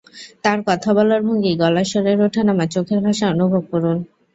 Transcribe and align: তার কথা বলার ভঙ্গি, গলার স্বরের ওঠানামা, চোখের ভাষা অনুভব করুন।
তার 0.43 0.59
কথা 0.67 0.89
বলার 0.93 1.21
ভঙ্গি, 1.23 1.51
গলার 1.55 1.87
স্বরের 1.91 2.19
ওঠানামা, 2.21 2.65
চোখের 2.67 2.99
ভাষা 3.05 3.25
অনুভব 3.27 3.63
করুন। 3.71 3.97